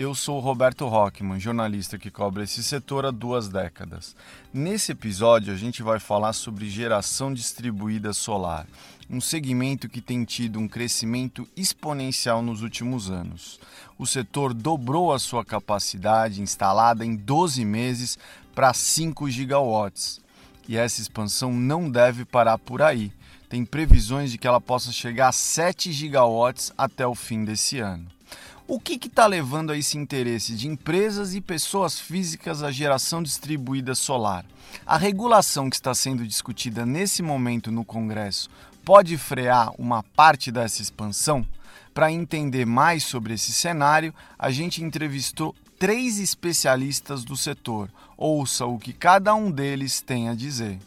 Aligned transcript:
Eu 0.00 0.14
sou 0.14 0.38
o 0.38 0.40
Roberto 0.40 0.86
Rockman, 0.86 1.38
jornalista 1.38 1.98
que 1.98 2.10
cobre 2.10 2.44
esse 2.44 2.62
setor 2.62 3.04
há 3.04 3.10
duas 3.10 3.50
décadas. 3.50 4.16
Nesse 4.50 4.92
episódio, 4.92 5.52
a 5.52 5.56
gente 5.58 5.82
vai 5.82 6.00
falar 6.00 6.32
sobre 6.32 6.70
geração 6.70 7.34
distribuída 7.34 8.14
solar, 8.14 8.66
um 9.10 9.20
segmento 9.20 9.90
que 9.90 10.00
tem 10.00 10.24
tido 10.24 10.58
um 10.58 10.66
crescimento 10.66 11.46
exponencial 11.54 12.40
nos 12.40 12.62
últimos 12.62 13.10
anos. 13.10 13.60
O 13.98 14.06
setor 14.06 14.54
dobrou 14.54 15.12
a 15.12 15.18
sua 15.18 15.44
capacidade 15.44 16.40
instalada 16.40 17.04
em 17.04 17.14
12 17.14 17.62
meses 17.66 18.18
para 18.54 18.72
5 18.72 19.28
gigawatts 19.28 20.18
e 20.66 20.78
essa 20.78 21.02
expansão 21.02 21.52
não 21.52 21.90
deve 21.90 22.24
parar 22.24 22.56
por 22.56 22.80
aí. 22.80 23.12
Tem 23.50 23.66
previsões 23.66 24.32
de 24.32 24.38
que 24.38 24.46
ela 24.46 24.62
possa 24.62 24.92
chegar 24.92 25.28
a 25.28 25.32
7 25.32 25.92
gigawatts 25.92 26.72
até 26.78 27.06
o 27.06 27.14
fim 27.14 27.44
desse 27.44 27.80
ano. 27.80 28.06
O 28.72 28.78
que 28.78 29.04
está 29.04 29.26
levando 29.26 29.72
a 29.72 29.76
esse 29.76 29.98
interesse 29.98 30.54
de 30.54 30.68
empresas 30.68 31.34
e 31.34 31.40
pessoas 31.40 31.98
físicas 31.98 32.62
à 32.62 32.70
geração 32.70 33.20
distribuída 33.20 33.96
solar? 33.96 34.46
A 34.86 34.96
regulação 34.96 35.68
que 35.68 35.74
está 35.74 35.92
sendo 35.92 36.24
discutida 36.24 36.86
nesse 36.86 37.20
momento 37.20 37.72
no 37.72 37.84
Congresso 37.84 38.48
pode 38.84 39.18
frear 39.18 39.72
uma 39.76 40.04
parte 40.04 40.52
dessa 40.52 40.80
expansão? 40.80 41.44
Para 41.92 42.12
entender 42.12 42.64
mais 42.64 43.02
sobre 43.02 43.34
esse 43.34 43.50
cenário, 43.50 44.14
a 44.38 44.52
gente 44.52 44.84
entrevistou 44.84 45.52
três 45.76 46.20
especialistas 46.20 47.24
do 47.24 47.36
setor. 47.36 47.90
Ouça 48.16 48.66
o 48.66 48.78
que 48.78 48.92
cada 48.92 49.34
um 49.34 49.50
deles 49.50 50.00
tem 50.00 50.28
a 50.28 50.34
dizer. 50.34 50.78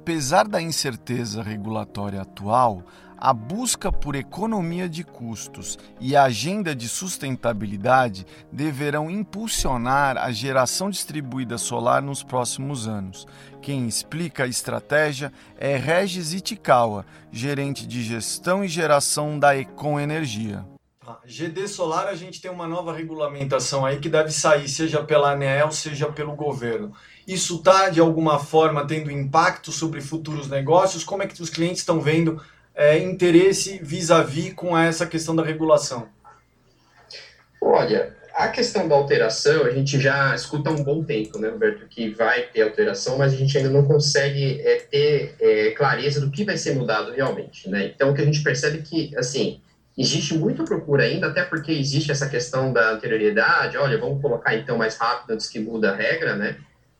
Apesar 0.00 0.48
da 0.48 0.62
incerteza 0.62 1.42
regulatória 1.42 2.22
atual, 2.22 2.82
a 3.18 3.34
busca 3.34 3.92
por 3.92 4.16
economia 4.16 4.88
de 4.88 5.04
custos 5.04 5.78
e 6.00 6.16
a 6.16 6.22
agenda 6.22 6.74
de 6.74 6.88
sustentabilidade 6.88 8.26
deverão 8.50 9.10
impulsionar 9.10 10.16
a 10.16 10.32
geração 10.32 10.88
distribuída 10.88 11.58
solar 11.58 12.00
nos 12.00 12.22
próximos 12.22 12.88
anos. 12.88 13.26
Quem 13.60 13.86
explica 13.86 14.44
a 14.44 14.48
estratégia 14.48 15.30
é 15.58 15.76
Regis 15.76 16.32
Itikawa, 16.32 17.04
gerente 17.30 17.86
de 17.86 18.02
gestão 18.02 18.64
e 18.64 18.68
geração 18.68 19.38
da 19.38 19.54
Econ 19.54 20.00
Energia. 20.00 20.64
GD 21.26 21.68
Solar, 21.68 22.06
a 22.08 22.14
gente 22.14 22.40
tem 22.40 22.50
uma 22.50 22.66
nova 22.66 22.92
regulamentação 22.92 23.84
aí 23.84 23.98
que 23.98 24.08
deve 24.08 24.30
sair, 24.30 24.68
seja 24.68 25.02
pela 25.02 25.32
ANEEL, 25.32 25.70
seja 25.70 26.10
pelo 26.10 26.34
governo. 26.34 26.92
Isso 27.26 27.56
está, 27.56 27.88
de 27.88 28.00
alguma 28.00 28.38
forma, 28.38 28.86
tendo 28.86 29.10
impacto 29.10 29.72
sobre 29.72 30.00
futuros 30.00 30.48
negócios? 30.48 31.04
Como 31.04 31.22
é 31.22 31.26
que 31.26 31.40
os 31.40 31.50
clientes 31.50 31.80
estão 31.80 32.00
vendo 32.00 32.42
é, 32.74 32.98
interesse 32.98 33.78
vis-à-vis 33.82 34.46
-vis 34.46 34.54
com 34.54 34.76
essa 34.76 35.06
questão 35.06 35.34
da 35.34 35.42
regulação? 35.42 36.08
Olha, 37.60 38.16
a 38.34 38.48
questão 38.48 38.88
da 38.88 38.94
alteração, 38.94 39.64
a 39.64 39.70
gente 39.70 40.00
já 40.00 40.34
escuta 40.34 40.70
há 40.70 40.72
um 40.72 40.82
bom 40.82 41.04
tempo, 41.04 41.38
né, 41.38 41.48
Roberto, 41.48 41.86
que 41.86 42.10
vai 42.10 42.42
ter 42.42 42.62
alteração, 42.62 43.18
mas 43.18 43.32
a 43.32 43.36
gente 43.36 43.56
ainda 43.56 43.70
não 43.70 43.84
consegue 43.84 44.60
é, 44.62 44.76
ter 44.76 45.34
é, 45.38 45.70
clareza 45.72 46.20
do 46.20 46.30
que 46.30 46.44
vai 46.44 46.56
ser 46.56 46.74
mudado 46.74 47.12
realmente, 47.12 47.68
né? 47.68 47.92
Então, 47.94 48.10
o 48.10 48.14
que 48.14 48.22
a 48.22 48.24
gente 48.24 48.42
percebe 48.42 48.78
é 48.78 48.82
que, 48.82 49.16
assim, 49.16 49.60
existe 49.96 50.34
muita 50.34 50.64
procura 50.64 51.04
ainda, 51.04 51.28
até 51.28 51.42
porque 51.42 51.72
existe 51.72 52.10
essa 52.10 52.28
questão 52.28 52.72
da 52.72 52.92
anterioridade, 52.92 53.76
olha, 53.76 53.98
vamos 53.98 54.22
colocar 54.22 54.54
então 54.54 54.78
mais 54.78 54.96
rápido 54.96 55.32
antes 55.32 55.48
que 55.48 55.60
muda 55.60 55.90
a 55.92 55.96
regra, 55.96 56.36
né? 56.36 56.56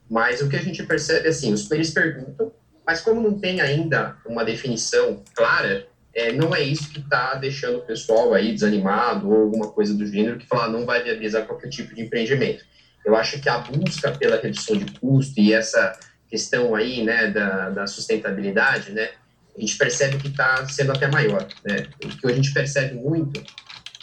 Mas 0.08 0.42
o 0.42 0.48
que 0.48 0.56
a 0.56 0.62
gente 0.62 0.82
percebe, 0.82 1.28
assim, 1.28 1.52
os 1.52 1.62
players 1.64 1.90
perguntam, 1.90 2.52
mas 2.84 3.00
como 3.00 3.20
não 3.20 3.38
tem 3.38 3.60
ainda 3.60 4.16
uma 4.26 4.44
definição 4.44 5.22
clara, 5.34 5.86
é, 6.12 6.32
não 6.32 6.54
é 6.54 6.60
isso 6.60 6.90
que 6.90 6.98
está 6.98 7.34
deixando 7.36 7.78
o 7.78 7.82
pessoal 7.82 8.34
aí 8.34 8.52
desanimado 8.52 9.30
ou 9.30 9.42
alguma 9.42 9.68
coisa 9.68 9.94
do 9.94 10.04
gênero 10.04 10.38
que 10.38 10.46
fala 10.46 10.68
não 10.68 10.84
vai 10.84 11.02
viabilizar 11.02 11.46
qualquer 11.46 11.68
tipo 11.68 11.94
de 11.94 12.02
empreendimento. 12.02 12.64
Eu 13.04 13.14
acho 13.16 13.40
que 13.40 13.48
a 13.48 13.58
busca 13.58 14.10
pela 14.10 14.40
redução 14.40 14.76
de 14.76 14.86
custo 14.98 15.40
e 15.40 15.52
essa 15.52 15.98
questão 16.28 16.74
aí, 16.74 17.02
né, 17.02 17.28
da, 17.28 17.70
da 17.70 17.86
sustentabilidade, 17.86 18.92
né, 18.92 19.10
a 19.60 19.66
gente 19.66 19.76
percebe 19.76 20.16
que 20.16 20.28
está 20.28 20.66
sendo 20.66 20.92
até 20.92 21.06
maior, 21.06 21.46
né. 21.64 21.86
O 22.04 22.08
que 22.08 22.26
a 22.26 22.34
gente 22.34 22.52
percebe 22.52 22.94
muito 22.94 23.42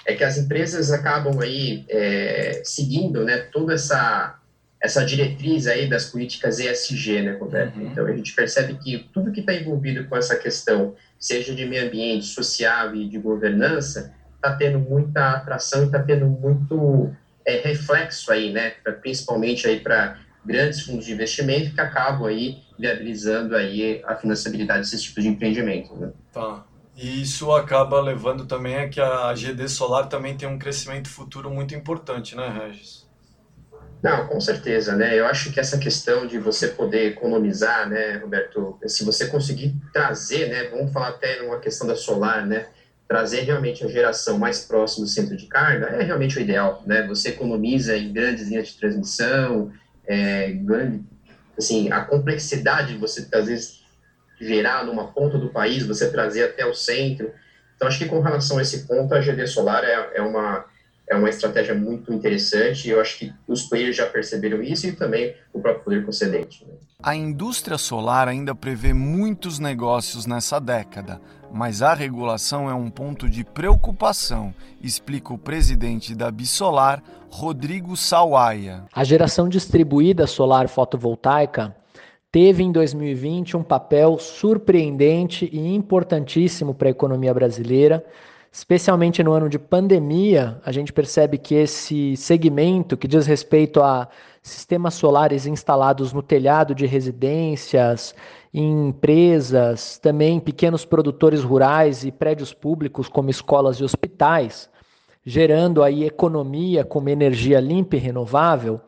é 0.06 0.14
que 0.14 0.24
as 0.24 0.38
empresas 0.38 0.92
acabam 0.92 1.40
aí 1.42 1.84
é, 1.90 2.62
seguindo, 2.64 3.24
né, 3.24 3.38
toda 3.52 3.74
essa 3.74 4.40
essa 4.80 5.04
diretriz 5.04 5.66
aí 5.66 5.90
das 5.90 6.06
políticas 6.06 6.60
ESG, 6.60 7.24
né, 7.24 7.32
Roberto? 7.32 7.78
Uhum. 7.78 7.88
Então, 7.88 8.06
a 8.06 8.14
gente 8.14 8.32
percebe 8.36 8.76
que 8.76 9.10
tudo 9.12 9.32
que 9.32 9.40
está 9.40 9.52
envolvido 9.52 10.06
com 10.06 10.16
essa 10.16 10.36
questão, 10.36 10.96
seja 11.20 11.56
de 11.56 11.66
meio 11.66 11.88
ambiente, 11.88 12.28
social 12.28 12.96
e 12.96 13.10
de 13.10 13.18
governança, 13.18 14.14
está 14.36 14.56
tendo 14.56 14.80
muita 14.80 15.32
atração 15.32 15.82
e 15.82 15.86
está 15.88 15.98
tendo 15.98 16.28
muito 16.28 17.12
é, 17.44 17.60
reflexo 17.62 18.32
aí, 18.32 18.54
né, 18.54 18.74
pra, 18.84 18.94
principalmente 18.94 19.68
aí 19.68 19.80
para 19.80 20.20
grandes 20.48 20.82
fundos 20.82 21.06
de 21.06 21.12
investimento 21.12 21.74
que 21.74 21.82
acabam 21.82 22.26
aí 22.26 22.58
viabilizando 22.80 23.56
aí 23.56 24.02
a 24.06 24.16
financiabilidade 24.16 24.80
desses 24.82 25.04
tipos 25.04 25.24
de 25.24 25.30
empreendimento, 25.30 25.94
né? 25.96 26.12
Tá. 26.32 26.66
E 26.96 27.22
isso 27.22 27.52
acaba 27.52 28.02
levando 28.02 28.46
também 28.46 28.78
a 28.78 28.90
que 28.90 29.00
a 29.00 29.34
GD 29.34 29.68
Solar 29.68 30.08
também 30.08 30.36
tem 30.36 30.48
um 30.48 30.58
crescimento 30.58 31.10
futuro 31.10 31.52
muito 31.52 31.76
importante, 31.76 32.36
né, 32.36 32.48
Regis? 32.50 33.06
Não, 34.02 34.28
com 34.28 34.40
certeza, 34.40 34.96
né? 34.96 35.20
Eu 35.20 35.26
acho 35.26 35.52
que 35.52 35.60
essa 35.60 35.78
questão 35.78 36.26
de 36.26 36.40
você 36.40 36.70
poder 36.70 37.12
economizar, 37.12 37.90
né, 37.90 38.18
Roberto, 38.18 38.80
se 38.86 39.04
você 39.04 39.28
conseguir 39.28 39.76
trazer, 39.92 40.50
né, 40.50 40.70
vamos 40.70 40.94
falar 40.94 41.10
até 41.10 41.42
numa 41.42 41.60
questão 41.60 41.88
da 41.88 41.96
solar, 41.96 42.46
né, 42.46 42.68
trazer 43.08 43.42
realmente 43.42 43.84
a 43.84 43.88
geração 43.88 44.38
mais 44.38 44.66
próxima 44.66 45.06
do 45.06 45.10
centro 45.10 45.36
de 45.36 45.48
carga 45.48 45.88
é 45.88 46.04
realmente 46.04 46.38
o 46.38 46.42
ideal, 46.42 46.84
né? 46.86 47.08
Você 47.08 47.30
economiza 47.30 47.98
em 47.98 48.12
grandes 48.12 48.50
linhas 48.50 48.68
de 48.68 48.78
transmissão, 48.78 49.72
é, 50.08 50.52
grande, 50.52 51.04
assim, 51.58 51.92
a 51.92 52.02
complexidade 52.02 52.94
de 52.94 53.00
você 53.00 53.28
às 53.34 53.48
vezes 53.48 53.84
gerar 54.40 54.86
numa 54.86 55.08
ponta 55.08 55.38
do 55.38 55.50
país, 55.50 55.86
você 55.86 56.12
trazer 56.12 56.44
até 56.44 56.66
o 56.66 56.74
centro. 56.74 57.32
Então, 57.76 57.88
acho 57.88 57.98
que 57.98 58.06
com 58.06 58.22
relação 58.22 58.58
a 58.58 58.62
esse 58.62 58.88
ponto, 58.88 59.14
a 59.14 59.22
GD 59.22 59.48
Solar 59.48 59.84
é, 59.84 60.12
é 60.16 60.22
uma 60.22 60.66
é 61.10 61.16
uma 61.16 61.30
estratégia 61.30 61.74
muito 61.74 62.14
interessante 62.14 62.88
e 62.88 62.92
eu 62.92 63.00
acho 63.00 63.20
que 63.20 63.34
os 63.48 63.64
players 63.64 63.96
já 63.96 64.06
perceberam 64.06 64.62
isso 64.62 64.88
e 64.88 64.92
também 64.92 65.34
o 65.54 65.60
próprio 65.60 65.84
poder 65.84 66.06
concedente. 66.06 66.66
Né? 66.66 66.74
A 67.02 67.16
indústria 67.16 67.78
solar 67.78 68.28
ainda 68.28 68.54
prevê 68.54 68.94
muitos 68.94 69.60
negócios 69.60 70.26
nessa 70.26 70.60
década, 70.60 71.22
mas 71.52 71.82
a 71.82 71.94
regulação 71.94 72.70
é 72.70 72.74
um 72.74 72.90
ponto 72.90 73.30
de 73.30 73.44
preocupação, 73.44 74.54
explica 74.82 75.34
o 75.34 75.38
presidente 75.38 76.14
da 76.14 76.30
Bisolar, 76.30 77.02
Rodrigo 77.30 77.96
Sawaia. 77.96 78.84
A 78.94 79.04
geração 79.04 79.48
distribuída 79.48 80.28
solar 80.28 80.68
fotovoltaica 80.68 81.76
teve 82.32 82.64
em 82.64 82.72
2020 82.72 83.56
um 83.56 83.64
papel 83.64 84.18
surpreendente 84.18 85.50
e 85.54 85.74
importantíssimo 85.74 86.74
para 86.74 86.90
a 86.90 86.92
economia 86.92 87.34
brasileira 87.34 88.04
especialmente 88.58 89.22
no 89.22 89.34
ano 89.34 89.48
de 89.48 89.60
pandemia, 89.60 90.60
a 90.66 90.72
gente 90.72 90.92
percebe 90.92 91.38
que 91.38 91.54
esse 91.54 92.18
segmento 92.18 92.98
que 92.98 93.08
diz 93.08 93.28
respeito 93.28 93.84
a 93.84 94.10
sistemas 94.42 94.96
solares 94.96 95.46
instalados 95.46 96.12
no 96.12 96.24
telhado 96.24 96.74
de 96.74 96.88
residências, 96.88 98.16
em 98.52 98.88
empresas, 98.88 100.00
também 100.00 100.40
pequenos 100.40 100.86
produtores 100.86 101.44
rurais 101.44 102.04
e 102.04 102.12
prédios 102.12 102.52
públicos 102.52 103.08
como 103.08 103.30
escolas 103.30 103.78
e 103.78 103.84
hospitais, 103.84 104.72
gerando 105.24 105.84
aí 105.84 106.04
economia 106.04 106.84
como 106.84 107.10
energia 107.10 107.60
limpa 107.60 107.96
e 107.96 108.00
renovável, 108.00 108.82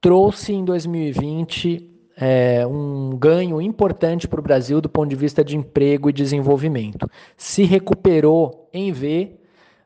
trouxe 0.00 0.52
em 0.52 0.64
2020 0.64 1.93
é, 2.16 2.66
um 2.66 3.10
ganho 3.16 3.60
importante 3.60 4.28
para 4.28 4.40
o 4.40 4.42
Brasil 4.42 4.80
do 4.80 4.88
ponto 4.88 5.10
de 5.10 5.16
vista 5.16 5.44
de 5.44 5.56
emprego 5.56 6.08
e 6.08 6.12
desenvolvimento. 6.12 7.10
Se 7.36 7.64
recuperou 7.64 8.68
em 8.72 8.92
V 8.92 9.36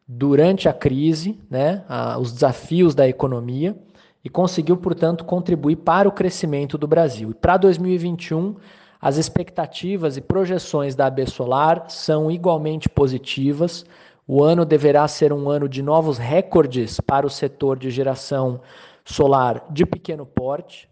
durante 0.07 0.69
a 0.69 0.73
crise, 0.73 1.39
né, 1.51 1.85
a, 1.89 2.19
os 2.19 2.33
desafios 2.33 2.95
da 2.95 3.09
economia, 3.09 3.77
e 4.25 4.29
conseguiu, 4.29 4.77
portanto, 4.77 5.25
contribuir 5.25 5.77
para 5.77 6.09
o 6.09 6.13
crescimento 6.13 6.77
do 6.77 6.87
Brasil. 6.87 7.31
E 7.31 7.35
para 7.35 7.57
2021, 7.57 8.57
As 9.01 9.17
expectativas 9.17 10.17
e 10.17 10.21
projeções 10.21 10.97
da 10.97 11.07
AB 11.07 11.25
Solar 11.27 11.85
são 11.89 12.31
igualmente 12.31 12.89
positivas. 12.89 13.87
O 14.27 14.43
ano 14.43 14.65
deverá 14.65 15.07
ser 15.07 15.33
um 15.33 15.49
ano 15.49 15.69
de 15.69 15.83
novos 15.83 16.19
recordes 16.19 17.01
para 17.01 17.27
o 17.27 17.31
setor 17.31 17.79
de 17.79 17.91
geração 17.91 18.61
solar 19.05 19.65
de 19.71 19.87
pequeno 19.87 20.27
porte, 20.27 20.89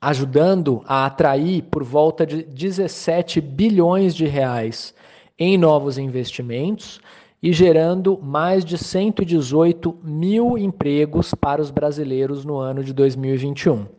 ajudando 0.00 0.82
a 0.86 1.06
atrair 1.06 1.62
por 1.62 1.82
volta 1.82 2.24
de 2.24 2.42
17 2.42 3.40
bilhões 3.40 4.14
de 4.14 4.26
reais 4.26 4.94
em 5.38 5.58
novos 5.58 5.98
investimentos 5.98 7.00
e 7.42 7.52
gerando 7.52 8.18
mais 8.20 8.64
de 8.64 8.76
118 8.76 9.96
mil 10.02 10.58
empregos 10.58 11.34
para 11.34 11.62
os 11.62 11.70
brasileiros 11.70 12.44
no 12.44 12.58
ano 12.58 12.82
de 12.82 12.92
2021. 12.92 13.97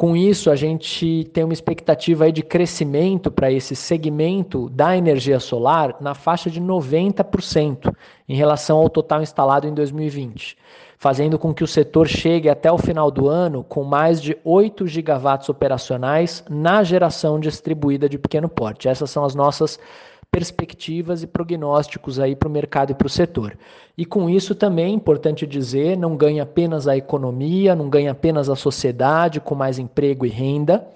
Com 0.00 0.16
isso, 0.16 0.50
a 0.50 0.56
gente 0.56 1.28
tem 1.30 1.44
uma 1.44 1.52
expectativa 1.52 2.24
aí 2.24 2.32
de 2.32 2.42
crescimento 2.42 3.30
para 3.30 3.52
esse 3.52 3.76
segmento 3.76 4.70
da 4.70 4.96
energia 4.96 5.38
solar 5.38 5.94
na 6.00 6.14
faixa 6.14 6.48
de 6.48 6.58
90% 6.58 7.94
em 8.26 8.34
relação 8.34 8.78
ao 8.78 8.88
total 8.88 9.20
instalado 9.20 9.68
em 9.68 9.74
2020, 9.74 10.56
fazendo 10.96 11.38
com 11.38 11.52
que 11.52 11.62
o 11.62 11.66
setor 11.66 12.08
chegue 12.08 12.48
até 12.48 12.72
o 12.72 12.78
final 12.78 13.10
do 13.10 13.28
ano 13.28 13.62
com 13.62 13.84
mais 13.84 14.22
de 14.22 14.38
8 14.42 14.86
gigawatts 14.86 15.50
operacionais 15.50 16.42
na 16.48 16.82
geração 16.82 17.38
distribuída 17.38 18.08
de 18.08 18.16
pequeno 18.16 18.48
porte. 18.48 18.88
Essas 18.88 19.10
são 19.10 19.22
as 19.22 19.34
nossas 19.34 19.78
perspectivas 20.30 21.22
e 21.22 21.26
prognósticos 21.26 22.20
aí 22.20 22.36
para 22.36 22.48
o 22.48 22.52
mercado 22.52 22.92
e 22.92 22.94
para 22.94 23.06
o 23.06 23.10
setor. 23.10 23.58
E 23.98 24.04
com 24.04 24.30
isso 24.30 24.54
também 24.54 24.86
é 24.86 24.88
importante 24.88 25.46
dizer, 25.46 25.96
não 25.96 26.16
ganha 26.16 26.44
apenas 26.44 26.86
a 26.86 26.96
economia, 26.96 27.74
não 27.74 27.88
ganha 27.88 28.12
apenas 28.12 28.48
a 28.48 28.54
sociedade 28.54 29.40
com 29.40 29.54
mais 29.54 29.78
emprego 29.78 30.24
e 30.24 30.28
renda, 30.28 30.86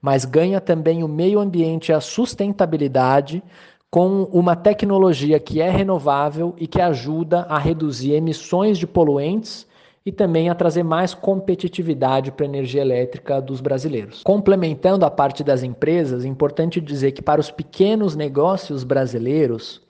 mas 0.00 0.24
ganha 0.24 0.60
também 0.60 1.02
o 1.02 1.08
meio 1.08 1.40
ambiente 1.40 1.88
e 1.88 1.92
a 1.92 2.00
sustentabilidade 2.00 3.42
com 3.90 4.24
uma 4.32 4.56
tecnologia 4.56 5.38
que 5.38 5.60
é 5.60 5.70
renovável 5.70 6.54
e 6.58 6.66
que 6.66 6.80
ajuda 6.80 7.46
a 7.48 7.58
reduzir 7.58 8.12
emissões 8.12 8.78
de 8.78 8.86
poluentes 8.86 9.66
e 10.06 10.12
também 10.12 10.50
a 10.50 10.54
trazer 10.54 10.82
mais 10.82 11.14
competitividade 11.14 12.30
para 12.30 12.44
a 12.44 12.48
energia 12.48 12.82
elétrica 12.82 13.40
dos 13.40 13.60
brasileiros. 13.60 14.22
Complementando 14.22 15.06
a 15.06 15.10
parte 15.10 15.42
das 15.42 15.62
empresas, 15.62 16.24
é 16.24 16.28
importante 16.28 16.80
dizer 16.80 17.12
que 17.12 17.22
para 17.22 17.40
os 17.40 17.50
pequenos 17.50 18.14
negócios 18.14 18.84
brasileiros, 18.84 19.80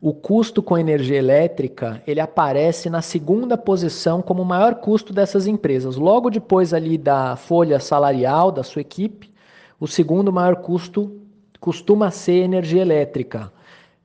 o 0.00 0.12
custo 0.12 0.62
com 0.62 0.78
energia 0.78 1.18
elétrica 1.18 2.00
ele 2.06 2.20
aparece 2.20 2.88
na 2.88 3.02
segunda 3.02 3.56
posição 3.58 4.22
como 4.22 4.42
o 4.42 4.46
maior 4.46 4.76
custo 4.76 5.12
dessas 5.12 5.46
empresas. 5.46 5.96
Logo 5.96 6.30
depois 6.30 6.72
ali 6.72 6.96
da 6.96 7.34
folha 7.34 7.80
salarial 7.80 8.52
da 8.52 8.62
sua 8.62 8.82
equipe, 8.82 9.32
o 9.80 9.88
segundo 9.88 10.32
maior 10.32 10.56
custo 10.56 11.20
costuma 11.58 12.12
ser 12.12 12.42
energia 12.42 12.82
elétrica. 12.82 13.52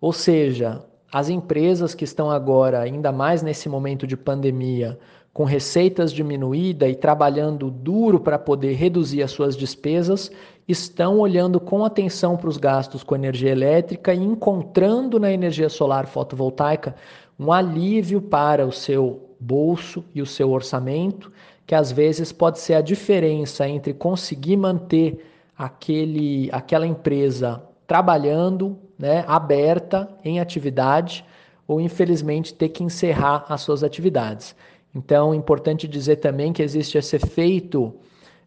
Ou 0.01 0.13
seja, 0.13 0.83
as 1.11 1.29
empresas 1.29 1.95
que 1.95 2.03
estão 2.03 2.29
agora, 2.29 2.79
ainda 2.79 3.11
mais 3.11 3.41
nesse 3.41 3.69
momento 3.69 4.05
de 4.05 4.17
pandemia, 4.17 4.99
com 5.37 5.43
receitas 5.43 6.11
diminuídas 6.11 6.89
e 6.89 6.95
trabalhando 6.95 7.69
duro 7.69 8.19
para 8.19 8.39
poder 8.39 8.73
reduzir 8.73 9.21
as 9.21 9.29
suas 9.29 9.55
despesas, 9.55 10.31
estão 10.67 11.19
olhando 11.19 11.59
com 11.59 11.85
atenção 11.85 12.35
para 12.35 12.49
os 12.49 12.57
gastos 12.57 13.03
com 13.03 13.13
energia 13.13 13.51
elétrica 13.51 14.15
e 14.15 14.17
encontrando 14.17 15.19
na 15.19 15.31
energia 15.31 15.69
solar 15.69 16.07
fotovoltaica 16.07 16.95
um 17.39 17.51
alívio 17.51 18.19
para 18.19 18.65
o 18.65 18.71
seu 18.71 19.29
bolso 19.39 20.03
e 20.15 20.23
o 20.23 20.25
seu 20.25 20.49
orçamento, 20.49 21.31
que 21.67 21.75
às 21.75 21.91
vezes 21.91 22.31
pode 22.31 22.57
ser 22.57 22.73
a 22.73 22.81
diferença 22.81 23.69
entre 23.69 23.93
conseguir 23.93 24.57
manter 24.57 25.23
aquele, 25.55 26.49
aquela 26.51 26.87
empresa 26.87 27.61
trabalhando, 27.85 28.75
né, 28.97 29.23
aberta 29.27 30.09
em 30.25 30.39
atividade, 30.39 31.23
ou 31.67 31.79
infelizmente 31.79 32.55
ter 32.55 32.69
que 32.69 32.83
encerrar 32.83 33.45
as 33.47 33.61
suas 33.61 33.83
atividades. 33.83 34.55
Então, 34.97 35.31
é 35.31 35.35
importante 35.35 35.87
dizer 35.87 36.15
também 36.15 36.51
que 36.51 36.63
existe 36.63 36.97
esse 36.97 37.15
efeito 37.15 37.93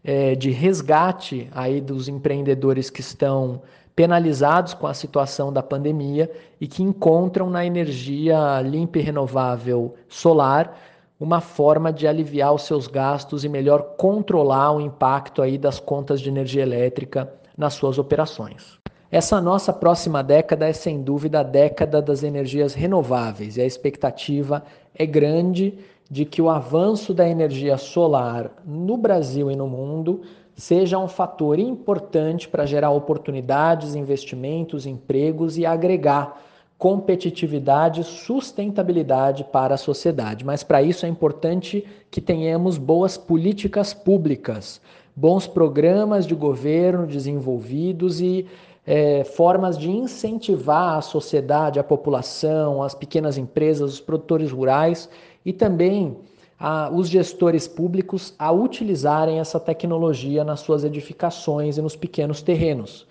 é, 0.02 0.34
de 0.34 0.50
resgate 0.50 1.48
aí 1.52 1.80
dos 1.80 2.08
empreendedores 2.08 2.90
que 2.90 3.00
estão 3.00 3.62
penalizados 3.94 4.74
com 4.74 4.88
a 4.88 4.94
situação 4.94 5.52
da 5.52 5.62
pandemia 5.62 6.28
e 6.60 6.66
que 6.66 6.82
encontram 6.82 7.48
na 7.48 7.64
energia 7.64 8.60
limpa 8.62 8.98
e 8.98 9.02
renovável 9.02 9.94
solar 10.08 10.76
uma 11.20 11.40
forma 11.40 11.92
de 11.92 12.08
aliviar 12.08 12.52
os 12.52 12.62
seus 12.62 12.88
gastos 12.88 13.44
e 13.44 13.48
melhor 13.48 13.94
controlar 13.96 14.72
o 14.72 14.80
impacto 14.80 15.42
aí 15.42 15.56
das 15.56 15.78
contas 15.78 16.20
de 16.20 16.30
energia 16.30 16.62
elétrica 16.62 17.32
nas 17.56 17.74
suas 17.74 17.96
operações. 17.96 18.80
Essa 19.12 19.40
nossa 19.40 19.72
próxima 19.72 20.20
década 20.22 20.66
é 20.66 20.72
sem 20.72 21.00
dúvida 21.00 21.40
a 21.40 21.44
década 21.44 22.02
das 22.02 22.24
energias 22.24 22.74
renováveis 22.74 23.56
e 23.56 23.60
a 23.60 23.66
expectativa 23.66 24.64
é 24.94 25.06
grande 25.06 25.78
de 26.10 26.24
que 26.24 26.42
o 26.42 26.50
avanço 26.50 27.14
da 27.14 27.28
energia 27.28 27.78
solar 27.78 28.50
no 28.66 28.96
Brasil 28.96 29.50
e 29.50 29.54
no 29.54 29.68
mundo 29.68 30.22
seja 30.56 30.98
um 30.98 31.08
fator 31.08 31.58
importante 31.58 32.48
para 32.48 32.66
gerar 32.66 32.90
oportunidades, 32.90 33.94
investimentos, 33.94 34.86
empregos 34.86 35.56
e 35.56 35.64
agregar 35.64 36.38
competitividade 36.76 38.02
sustentabilidade 38.02 39.44
para 39.44 39.74
a 39.74 39.78
sociedade. 39.78 40.44
Mas 40.46 40.62
para 40.62 40.82
isso 40.82 41.04
é 41.04 41.08
importante 41.08 41.86
que 42.10 42.22
tenhamos 42.22 42.78
boas 42.78 43.18
políticas 43.18 43.92
públicas, 43.92 44.80
bons 45.14 45.46
programas 45.46 46.26
de 46.26 46.34
governo 46.34 47.06
desenvolvidos 47.06 48.20
e 48.22 48.46
é, 48.92 49.22
formas 49.22 49.78
de 49.78 49.88
incentivar 49.88 50.98
a 50.98 51.00
sociedade, 51.00 51.78
a 51.78 51.84
população, 51.84 52.82
as 52.82 52.92
pequenas 52.92 53.38
empresas, 53.38 53.92
os 53.92 54.00
produtores 54.00 54.50
rurais 54.50 55.08
e 55.46 55.52
também 55.52 56.16
a, 56.58 56.90
os 56.92 57.08
gestores 57.08 57.68
públicos 57.68 58.34
a 58.36 58.50
utilizarem 58.50 59.38
essa 59.38 59.60
tecnologia 59.60 60.42
nas 60.42 60.58
suas 60.58 60.82
edificações 60.82 61.78
e 61.78 61.82
nos 61.82 61.94
pequenos 61.94 62.42
terrenos. 62.42 63.06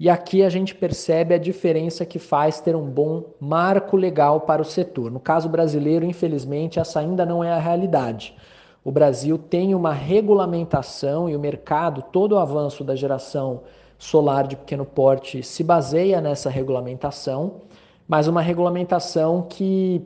E 0.00 0.10
aqui 0.10 0.42
a 0.42 0.48
gente 0.48 0.74
percebe 0.74 1.32
a 1.32 1.38
diferença 1.38 2.04
que 2.04 2.18
faz 2.18 2.60
ter 2.60 2.74
um 2.74 2.90
bom 2.90 3.26
marco 3.38 3.96
legal 3.96 4.40
para 4.40 4.60
o 4.60 4.64
setor. 4.64 5.12
No 5.12 5.20
caso 5.20 5.48
brasileiro, 5.48 6.04
infelizmente, 6.04 6.80
essa 6.80 6.98
ainda 6.98 7.24
não 7.24 7.44
é 7.44 7.52
a 7.52 7.60
realidade. 7.60 8.34
O 8.82 8.90
Brasil 8.90 9.38
tem 9.38 9.76
uma 9.76 9.92
regulamentação 9.92 11.30
e 11.30 11.36
o 11.36 11.40
mercado, 11.40 12.02
todo 12.10 12.32
o 12.32 12.38
avanço 12.38 12.82
da 12.82 12.96
geração 12.96 13.60
solar 14.00 14.48
de 14.48 14.56
pequeno 14.56 14.86
porte 14.86 15.42
se 15.42 15.62
baseia 15.62 16.22
nessa 16.22 16.48
regulamentação, 16.48 17.60
mas 18.08 18.26
uma 18.26 18.40
regulamentação 18.40 19.42
que 19.42 20.02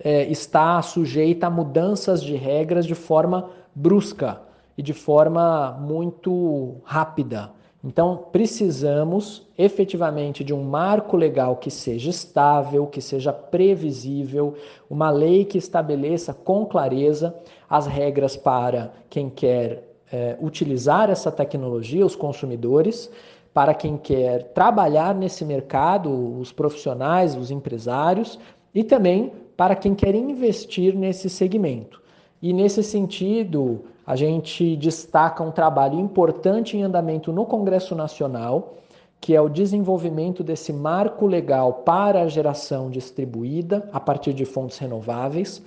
é, 0.00 0.24
está 0.24 0.82
sujeita 0.82 1.46
a 1.46 1.50
mudanças 1.50 2.20
de 2.20 2.34
regras 2.34 2.84
de 2.84 2.96
forma 2.96 3.48
brusca 3.72 4.42
e 4.76 4.82
de 4.82 4.92
forma 4.92 5.70
muito 5.80 6.76
rápida. 6.82 7.52
Então, 7.82 8.26
precisamos 8.32 9.46
efetivamente 9.56 10.42
de 10.42 10.52
um 10.52 10.64
marco 10.64 11.16
legal 11.16 11.56
que 11.56 11.70
seja 11.70 12.10
estável, 12.10 12.88
que 12.88 13.00
seja 13.00 13.32
previsível, 13.32 14.54
uma 14.90 15.10
lei 15.10 15.44
que 15.44 15.58
estabeleça 15.58 16.34
com 16.34 16.66
clareza 16.66 17.36
as 17.70 17.86
regras 17.86 18.36
para 18.36 18.92
quem 19.08 19.30
quer 19.30 19.87
é, 20.12 20.36
utilizar 20.40 21.10
essa 21.10 21.30
tecnologia, 21.30 22.04
os 22.04 22.16
consumidores, 22.16 23.10
para 23.52 23.74
quem 23.74 23.96
quer 23.96 24.44
trabalhar 24.52 25.14
nesse 25.14 25.44
mercado, 25.44 26.38
os 26.38 26.52
profissionais, 26.52 27.34
os 27.34 27.50
empresários, 27.50 28.38
e 28.74 28.84
também 28.84 29.32
para 29.56 29.74
quem 29.74 29.94
quer 29.94 30.14
investir 30.14 30.94
nesse 30.94 31.28
segmento. 31.28 32.00
E 32.40 32.52
nesse 32.52 32.82
sentido, 32.84 33.84
a 34.06 34.14
gente 34.14 34.76
destaca 34.76 35.42
um 35.42 35.50
trabalho 35.50 35.98
importante 35.98 36.76
em 36.76 36.82
andamento 36.82 37.32
no 37.32 37.44
Congresso 37.44 37.94
Nacional, 37.94 38.74
que 39.20 39.34
é 39.34 39.40
o 39.40 39.48
desenvolvimento 39.48 40.44
desse 40.44 40.72
marco 40.72 41.26
legal 41.26 41.72
para 41.84 42.22
a 42.22 42.28
geração 42.28 42.88
distribuída 42.88 43.88
a 43.92 43.98
partir 43.98 44.32
de 44.32 44.44
fontes 44.44 44.78
renováveis. 44.78 45.62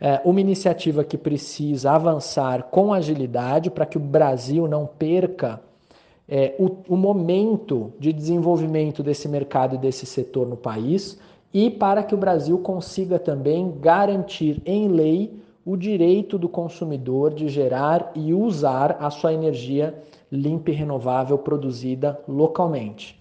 É 0.00 0.20
uma 0.24 0.40
iniciativa 0.40 1.02
que 1.02 1.18
precisa 1.18 1.92
avançar 1.92 2.64
com 2.64 2.92
agilidade 2.92 3.70
para 3.70 3.84
que 3.84 3.96
o 3.96 4.00
Brasil 4.00 4.68
não 4.68 4.86
perca 4.86 5.60
é, 6.28 6.54
o, 6.58 6.94
o 6.94 6.96
momento 6.96 7.92
de 7.98 8.12
desenvolvimento 8.12 9.02
desse 9.02 9.28
mercado 9.28 9.74
e 9.74 9.78
desse 9.78 10.06
setor 10.06 10.46
no 10.46 10.56
país 10.56 11.18
e 11.52 11.70
para 11.70 12.02
que 12.02 12.14
o 12.14 12.18
Brasil 12.18 12.58
consiga 12.58 13.18
também 13.18 13.74
garantir 13.80 14.62
em 14.64 14.88
lei 14.88 15.42
o 15.64 15.76
direito 15.76 16.38
do 16.38 16.48
consumidor 16.48 17.34
de 17.34 17.48
gerar 17.48 18.12
e 18.14 18.32
usar 18.32 18.96
a 19.00 19.10
sua 19.10 19.32
energia 19.32 19.94
limpa 20.30 20.70
e 20.70 20.74
renovável 20.74 21.38
produzida 21.38 22.20
localmente. 22.28 23.18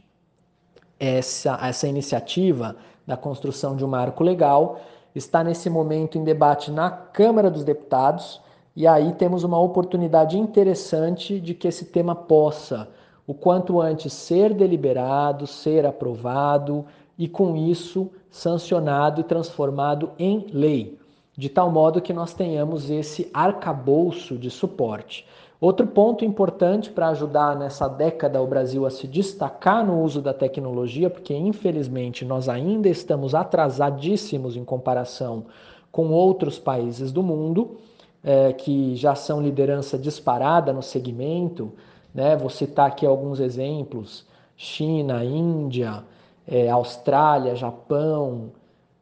Essa, 1.00 1.57
essa 1.62 1.88
iniciativa 1.88 2.75
da 3.05 3.15
construção 3.15 3.75
de 3.75 3.86
um 3.86 3.88
marco 3.88 4.24
legal 4.24 4.81
está 5.17 5.43
nesse 5.43 5.69
momento 5.69 6.17
em 6.17 6.24
debate 6.24 6.71
na 6.71 6.89
Câmara 6.89 7.50
dos 7.50 7.63
Deputados 7.63 8.41
e 8.75 8.86
aí 8.86 9.13
temos 9.13 9.43
uma 9.43 9.59
oportunidade 9.59 10.38
interessante 10.38 11.39
de 11.39 11.55
que 11.55 11.67
esse 11.67 11.86
tema 11.86 12.13
possa 12.13 12.88
o 13.25 13.33
quanto 13.33 13.81
antes 13.81 14.13
ser 14.13 14.53
deliberado, 14.53 15.47
ser 15.47 15.86
aprovado 15.86 16.86
e, 17.17 17.27
com 17.27 17.57
isso, 17.57 18.09
sancionado 18.29 19.19
e 19.19 19.24
transformado 19.24 20.12
em 20.19 20.45
lei, 20.53 20.97
de 21.36 21.50
tal 21.50 21.71
modo 21.71 22.01
que 22.01 22.13
nós 22.13 22.33
tenhamos 22.33 22.89
esse 22.89 23.29
arcabouço 23.33 24.38
de 24.38 24.51
suporte. 24.51 25.25
Outro 25.59 25.87
ponto 25.87 26.23
importante 26.23 26.91
para 26.91 27.09
ajudar 27.09 27.55
nessa 27.55 27.87
década 27.87 28.41
o 28.41 28.45
Brasil 28.45 28.85
a 28.85 28.91
se 28.91 29.07
destacar 29.07 29.83
no 29.83 30.03
uso 30.03 30.21
da 30.21 30.31
tecnologia, 30.31 31.09
porque 31.09 31.33
infelizmente 31.35 32.23
nós 32.23 32.47
ainda 32.47 32.87
estamos 32.87 33.33
atrasadíssimos 33.33 34.55
em 34.55 34.63
comparação 34.63 35.45
com 35.91 36.11
outros 36.11 36.59
países 36.59 37.11
do 37.11 37.23
mundo, 37.23 37.77
é, 38.23 38.53
que 38.53 38.95
já 38.95 39.15
são 39.15 39.41
liderança 39.41 39.97
disparada 39.97 40.71
no 40.71 40.83
segmento. 40.83 41.71
Né? 42.13 42.35
Vou 42.35 42.51
citar 42.51 42.87
aqui 42.87 43.03
alguns 43.03 43.39
exemplos: 43.39 44.27
China, 44.55 45.25
Índia, 45.25 46.03
é, 46.47 46.69
Austrália, 46.69 47.55
Japão, 47.55 48.51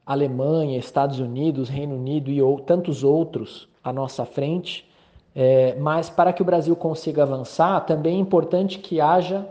Alemanha, 0.06 0.78
Estados 0.78 1.20
Unidos, 1.20 1.68
Reino 1.68 1.96
Unido 1.96 2.32
e 2.32 2.42
ou, 2.42 2.60
tantos 2.60 3.04
outros 3.04 3.68
à 3.84 3.92
nossa 3.92 4.24
frente. 4.26 4.88
É, 5.36 5.76
mas 5.76 6.10
para 6.10 6.32
que 6.32 6.42
o 6.42 6.46
Brasil 6.46 6.76
consiga 6.78 7.24
avançar, 7.24 7.82
também 7.86 8.16
é 8.16 8.20
importante 8.20 8.80
que 8.80 9.02
haja 9.02 9.46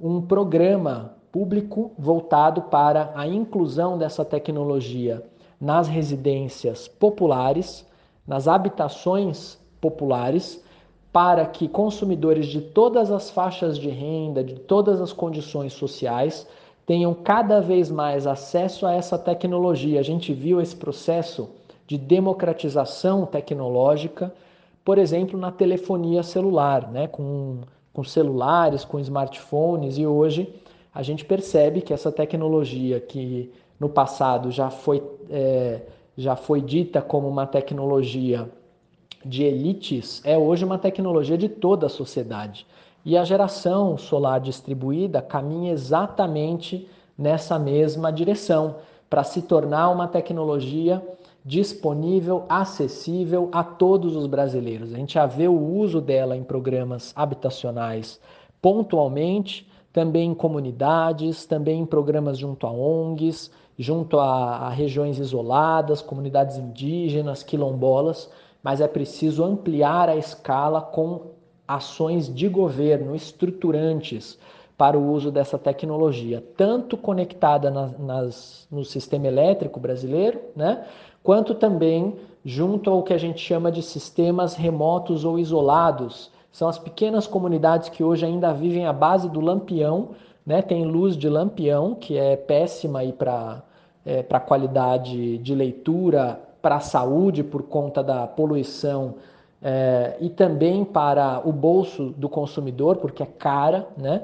um 0.00 0.22
programa 0.22 1.14
público 1.30 1.92
voltado 1.98 2.62
para 2.62 3.12
a 3.14 3.26
inclusão 3.26 3.98
dessa 3.98 4.24
tecnologia 4.24 5.22
nas 5.60 5.88
residências 5.88 6.88
populares, 6.88 7.86
nas 8.26 8.48
habitações 8.48 9.58
populares, 9.78 10.64
para 11.12 11.44
que 11.44 11.68
consumidores 11.68 12.46
de 12.46 12.60
todas 12.60 13.10
as 13.10 13.30
faixas 13.30 13.78
de 13.78 13.88
renda, 13.88 14.42
de 14.42 14.54
todas 14.54 15.00
as 15.00 15.12
condições 15.12 15.74
sociais, 15.74 16.46
tenham 16.86 17.12
cada 17.12 17.60
vez 17.60 17.90
mais 17.90 18.26
acesso 18.26 18.86
a 18.86 18.92
essa 18.92 19.18
tecnologia. 19.18 20.00
A 20.00 20.02
gente 20.02 20.32
viu 20.32 20.60
esse 20.60 20.76
processo 20.76 21.50
de 21.86 21.98
democratização 21.98 23.26
tecnológica 23.26 24.32
por 24.86 24.98
exemplo, 24.98 25.36
na 25.36 25.50
telefonia 25.50 26.22
celular, 26.22 26.88
né? 26.92 27.08
com, 27.08 27.62
com 27.92 28.04
celulares, 28.04 28.84
com 28.84 29.00
smartphones, 29.00 29.98
e 29.98 30.06
hoje 30.06 30.54
a 30.94 31.02
gente 31.02 31.24
percebe 31.24 31.82
que 31.82 31.92
essa 31.92 32.12
tecnologia 32.12 33.00
que 33.00 33.50
no 33.80 33.88
passado 33.88 34.48
já 34.52 34.70
foi, 34.70 35.02
é, 35.28 35.82
já 36.16 36.36
foi 36.36 36.60
dita 36.60 37.02
como 37.02 37.26
uma 37.26 37.48
tecnologia 37.48 38.48
de 39.24 39.42
elites, 39.42 40.22
é 40.24 40.38
hoje 40.38 40.64
uma 40.64 40.78
tecnologia 40.78 41.36
de 41.36 41.48
toda 41.48 41.86
a 41.86 41.90
sociedade. 41.90 42.64
E 43.04 43.16
a 43.16 43.24
geração 43.24 43.98
solar 43.98 44.38
distribuída 44.38 45.20
caminha 45.20 45.72
exatamente 45.72 46.88
nessa 47.18 47.58
mesma 47.58 48.12
direção, 48.12 48.76
para 49.10 49.24
se 49.24 49.42
tornar 49.42 49.90
uma 49.90 50.06
tecnologia 50.06 51.02
disponível, 51.46 52.44
acessível 52.48 53.48
a 53.52 53.62
todos 53.62 54.16
os 54.16 54.26
brasileiros. 54.26 54.92
A 54.92 54.96
gente 54.96 55.14
já 55.14 55.26
vê 55.26 55.46
o 55.46 55.56
uso 55.56 56.00
dela 56.00 56.36
em 56.36 56.42
programas 56.42 57.12
habitacionais 57.14 58.20
pontualmente, 58.60 59.70
também 59.92 60.32
em 60.32 60.34
comunidades, 60.34 61.46
também 61.46 61.82
em 61.82 61.86
programas 61.86 62.36
junto 62.36 62.66
a 62.66 62.72
ONGs, 62.72 63.52
junto 63.78 64.18
a, 64.18 64.56
a 64.66 64.70
regiões 64.70 65.18
isoladas, 65.20 66.02
comunidades 66.02 66.56
indígenas, 66.56 67.44
quilombolas, 67.44 68.28
mas 68.60 68.80
é 68.80 68.88
preciso 68.88 69.44
ampliar 69.44 70.08
a 70.08 70.16
escala 70.16 70.80
com 70.80 71.30
ações 71.68 72.32
de 72.34 72.48
governo 72.48 73.14
estruturantes 73.14 74.36
para 74.76 74.98
o 74.98 75.10
uso 75.12 75.30
dessa 75.30 75.58
tecnologia, 75.58 76.44
tanto 76.56 76.96
conectada 76.96 77.70
na, 77.70 77.86
nas, 77.98 78.66
no 78.70 78.84
sistema 78.84 79.26
elétrico 79.26 79.80
brasileiro, 79.80 80.40
né, 80.54 80.84
quanto 81.22 81.54
também 81.54 82.14
junto 82.44 82.90
ao 82.90 83.02
que 83.02 83.12
a 83.12 83.18
gente 83.18 83.40
chama 83.40 83.72
de 83.72 83.82
sistemas 83.82 84.54
remotos 84.54 85.24
ou 85.24 85.38
isolados. 85.38 86.30
São 86.52 86.68
as 86.68 86.78
pequenas 86.78 87.26
comunidades 87.26 87.88
que 87.88 88.04
hoje 88.04 88.24
ainda 88.24 88.52
vivem 88.52 88.86
à 88.86 88.92
base 88.92 89.28
do 89.28 89.40
lampião, 89.40 90.10
né? 90.46 90.62
tem 90.62 90.84
luz 90.84 91.16
de 91.16 91.28
lampião, 91.28 91.96
que 91.96 92.16
é 92.16 92.36
péssima 92.36 93.00
para 93.18 93.62
é, 94.06 94.24
a 94.30 94.40
qualidade 94.40 95.38
de 95.38 95.54
leitura, 95.56 96.40
para 96.62 96.76
a 96.76 96.80
saúde 96.80 97.42
por 97.42 97.64
conta 97.64 98.02
da 98.02 98.26
poluição 98.28 99.16
é, 99.60 100.16
e 100.20 100.30
também 100.30 100.84
para 100.84 101.42
o 101.44 101.52
bolso 101.52 102.14
do 102.16 102.28
consumidor, 102.28 102.96
porque 102.96 103.24
é 103.24 103.26
cara, 103.26 103.88
né? 103.96 104.22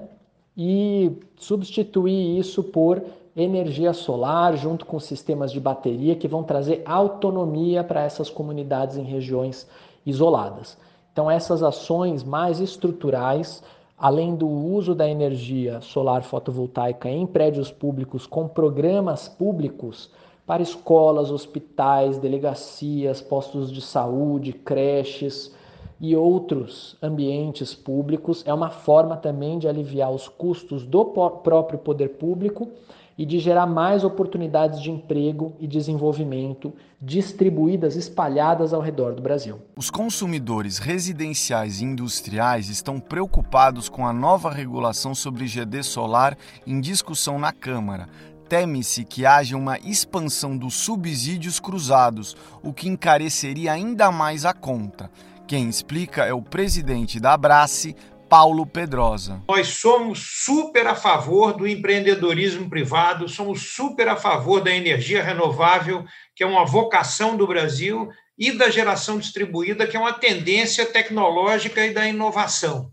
E 0.56 1.10
substituir 1.36 2.38
isso 2.38 2.62
por 2.62 3.02
energia 3.34 3.92
solar 3.92 4.56
junto 4.56 4.84
com 4.84 5.00
sistemas 5.00 5.50
de 5.50 5.58
bateria 5.58 6.14
que 6.14 6.28
vão 6.28 6.42
trazer 6.42 6.82
autonomia 6.84 7.82
para 7.82 8.02
essas 8.02 8.28
comunidades 8.28 8.96
em 8.96 9.04
regiões 9.04 9.66
isoladas. 10.04 10.76
Então, 11.12 11.30
essas 11.30 11.62
ações 11.62 12.22
mais 12.22 12.60
estruturais, 12.60 13.62
além 13.98 14.34
do 14.34 14.48
uso 14.48 14.94
da 14.94 15.08
energia 15.08 15.80
solar 15.80 16.22
fotovoltaica 16.22 17.08
em 17.08 17.26
prédios 17.26 17.70
públicos 17.70 18.26
com 18.26 18.48
programas 18.48 19.28
públicos 19.28 20.10
para 20.46 20.62
escolas, 20.62 21.30
hospitais, 21.30 22.18
delegacias, 22.18 23.20
postos 23.20 23.70
de 23.70 23.80
saúde, 23.80 24.52
creches 24.52 25.54
e 26.02 26.16
outros 26.16 26.96
ambientes 27.00 27.76
públicos, 27.76 28.42
é 28.44 28.52
uma 28.52 28.70
forma 28.70 29.16
também 29.16 29.60
de 29.60 29.68
aliviar 29.68 30.10
os 30.10 30.26
custos 30.26 30.84
do 30.84 31.04
próprio 31.04 31.78
poder 31.78 32.08
público 32.08 32.68
e 33.16 33.24
de 33.24 33.38
gerar 33.38 33.66
mais 33.66 34.02
oportunidades 34.02 34.82
de 34.82 34.90
emprego 34.90 35.52
e 35.60 35.66
desenvolvimento 35.68 36.72
distribuídas, 37.00 37.94
espalhadas 37.94 38.72
ao 38.72 38.80
redor 38.80 39.14
do 39.14 39.22
Brasil. 39.22 39.60
Os 39.76 39.90
consumidores 39.90 40.78
residenciais 40.78 41.80
e 41.80 41.84
industriais 41.84 42.68
estão 42.68 42.98
preocupados 42.98 43.88
com 43.88 44.04
a 44.04 44.12
nova 44.12 44.50
regulação 44.50 45.14
sobre 45.14 45.46
GD 45.46 45.84
solar 45.84 46.36
em 46.66 46.80
discussão 46.80 47.38
na 47.38 47.52
Câmara. 47.52 48.08
Teme-se 48.48 49.04
que 49.04 49.24
haja 49.24 49.56
uma 49.56 49.78
expansão 49.78 50.56
dos 50.56 50.74
subsídios 50.74 51.60
cruzados, 51.60 52.36
o 52.62 52.72
que 52.72 52.88
encareceria 52.88 53.72
ainda 53.72 54.10
mais 54.10 54.44
a 54.44 54.52
conta. 54.52 55.08
Quem 55.46 55.68
explica 55.68 56.24
é 56.24 56.32
o 56.32 56.42
presidente 56.42 57.20
da 57.20 57.34
Abrace, 57.34 57.94
Paulo 58.28 58.64
Pedrosa. 58.64 59.42
Nós 59.48 59.68
somos 59.68 60.42
super 60.44 60.86
a 60.86 60.94
favor 60.94 61.52
do 61.52 61.68
empreendedorismo 61.68 62.70
privado, 62.70 63.28
somos 63.28 63.74
super 63.74 64.08
a 64.08 64.16
favor 64.16 64.62
da 64.62 64.74
energia 64.74 65.22
renovável, 65.22 66.04
que 66.34 66.42
é 66.42 66.46
uma 66.46 66.64
vocação 66.64 67.36
do 67.36 67.46
Brasil, 67.46 68.08
e 68.38 68.50
da 68.50 68.70
geração 68.70 69.18
distribuída, 69.18 69.86
que 69.86 69.96
é 69.96 70.00
uma 70.00 70.14
tendência 70.14 70.86
tecnológica 70.86 71.84
e 71.84 71.92
da 71.92 72.08
inovação. 72.08 72.90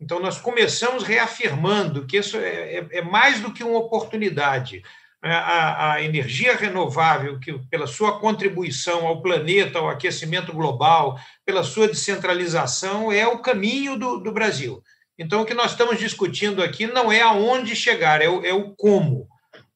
Então, 0.00 0.20
nós 0.20 0.38
começamos 0.38 1.02
reafirmando 1.02 2.06
que 2.06 2.18
isso 2.18 2.36
é, 2.36 2.76
é, 2.76 2.86
é 2.92 3.02
mais 3.02 3.40
do 3.40 3.52
que 3.52 3.64
uma 3.64 3.78
oportunidade. 3.78 4.82
É, 5.24 5.30
a, 5.30 5.92
a, 5.92 6.02
energia 6.02 6.54
renovável, 6.54 7.40
que 7.40 7.58
pela 7.70 7.86
sua 7.86 8.20
contribuição 8.20 9.06
ao 9.06 9.22
planeta, 9.22 9.78
ao 9.78 9.88
aquecimento 9.88 10.52
global, 10.52 11.18
pela 11.44 11.64
sua 11.64 11.88
descentralização, 11.88 13.10
é 13.10 13.26
o 13.26 13.38
caminho 13.38 13.98
do, 13.98 14.18
do 14.18 14.30
Brasil. 14.30 14.82
Então, 15.18 15.40
o 15.40 15.46
que 15.46 15.54
nós 15.54 15.70
estamos 15.70 15.98
discutindo 15.98 16.62
aqui 16.62 16.86
não 16.86 17.10
é 17.10 17.22
aonde 17.22 17.74
chegar, 17.74 18.20
é 18.20 18.28
o, 18.28 18.44
é 18.44 18.52
o 18.52 18.74
como. 18.76 19.26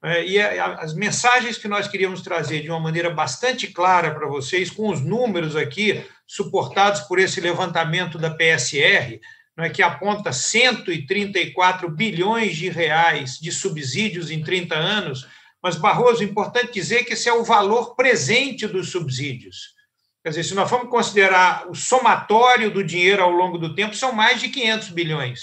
É, 0.03 0.25
e 0.25 0.41
a, 0.41 0.75
as 0.75 0.95
mensagens 0.95 1.59
que 1.59 1.69
nós 1.69 1.89
queríamos 1.89 2.23
trazer 2.23 2.61
de 2.61 2.71
uma 2.71 2.81
maneira 2.81 3.11
bastante 3.11 3.67
clara 3.67 4.15
para 4.15 4.29
vocês, 4.29 4.71
com 4.71 4.89
os 4.89 5.01
números 5.01 5.57
aqui, 5.57 6.05
suportados 6.27 7.01
por 7.03 7.19
esse 7.19 7.41
levantamento 7.41 8.19
da 8.19 8.31
PSR, 8.31 9.21
que 9.69 9.83
aponta 9.83 10.33
134 10.33 11.91
bilhões 11.91 12.57
de 12.57 12.69
reais 12.69 13.39
de 13.39 13.51
subsídios 13.51 14.31
em 14.31 14.43
30 14.43 14.75
anos, 14.75 15.27
mas, 15.63 15.77
Barroso, 15.77 16.23
é 16.23 16.27
importante 16.27 16.73
dizer 16.73 17.05
que 17.05 17.13
esse 17.13 17.29
é 17.29 17.33
o 17.33 17.45
valor 17.45 17.95
presente 17.95 18.67
dos 18.67 18.91
subsídios. 18.91 19.75
Quer 20.23 20.31
dizer, 20.31 20.45
se 20.45 20.55
nós 20.55 20.69
formos 20.69 20.91
considerar 20.91 21.69
o 21.69 21.75
somatório 21.75 22.71
do 22.71 22.85
dinheiro 22.85 23.23
ao 23.23 23.31
longo 23.31 23.59
do 23.59 23.75
tempo, 23.75 23.95
são 23.95 24.13
mais 24.13 24.41
de 24.41 24.49
500 24.49 24.89
bilhões, 24.91 25.41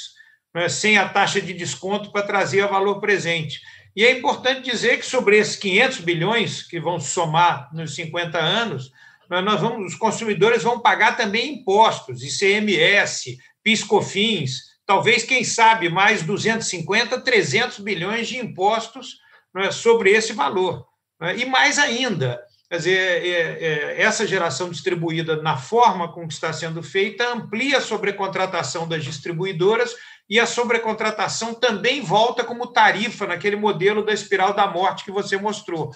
né, 0.53 0.69
sem 0.69 0.97
a 0.97 1.09
taxa 1.09 1.41
de 1.41 1.53
desconto 1.53 2.11
para 2.11 2.25
trazer 2.25 2.61
a 2.61 2.67
valor 2.67 2.99
presente. 2.99 3.59
E 3.95 4.05
é 4.05 4.11
importante 4.11 4.69
dizer 4.69 4.97
que 4.99 5.05
sobre 5.05 5.37
esses 5.37 5.55
500 5.55 5.99
bilhões 5.99 6.61
que 6.61 6.79
vão 6.79 6.99
somar 6.99 7.69
nos 7.73 7.95
50 7.95 8.37
anos, 8.37 8.91
né, 9.29 9.41
nós 9.41 9.59
vamos, 9.59 9.93
os 9.93 9.97
consumidores 9.97 10.61
vão 10.61 10.79
pagar 10.79 11.17
também 11.17 11.55
impostos, 11.55 12.23
ICMS, 12.23 13.37
PIS/COFINS, 13.67 14.77
talvez, 14.85 15.23
quem 15.23 15.43
sabe, 15.43 15.89
mais 15.89 16.23
250, 16.23 17.19
300 17.19 17.79
bilhões 17.79 18.29
de 18.29 18.37
impostos 18.37 19.17
é, 19.57 19.71
sobre 19.71 20.11
esse 20.11 20.31
valor. 20.31 20.87
É? 21.21 21.35
E 21.35 21.45
mais 21.45 21.77
ainda, 21.77 22.41
Quer 22.69 22.77
dizer, 22.77 23.25
é, 23.25 23.63
é, 23.63 24.01
essa 24.01 24.27
geração 24.27 24.69
distribuída, 24.69 25.41
na 25.41 25.55
forma 25.55 26.11
com 26.11 26.27
que 26.27 26.33
está 26.33 26.51
sendo 26.51 26.83
feita, 26.83 27.31
amplia 27.31 27.77
a 27.77 27.81
sobrecontratação 27.81 28.85
das 28.85 29.05
distribuidoras 29.05 29.95
e 30.29 30.37
a 30.37 30.45
sobrecontratação 30.45 31.53
também 31.53 32.01
volta 32.01 32.43
como 32.43 32.67
tarifa 32.67 33.25
naquele 33.25 33.55
modelo 33.55 34.05
da 34.05 34.11
espiral 34.11 34.53
da 34.53 34.67
morte 34.67 35.05
que 35.05 35.11
você 35.11 35.37
mostrou. 35.37 35.93